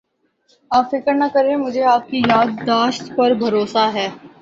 [0.71, 4.07] آپ فکر نہ کریں مجھے آپ کی یاد داشت پر بھروسہ ہے